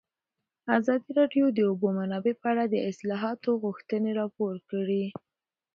ازادي 0.77 1.09
راډیو 1.19 1.45
د 1.51 1.55
د 1.57 1.59
اوبو 1.69 1.87
منابع 1.97 2.33
په 2.41 2.47
اړه 2.51 2.63
د 2.67 2.75
اصلاحاتو 2.89 3.49
غوښتنې 3.63 4.11
راپور 4.19 4.55
کړې. 4.71 5.05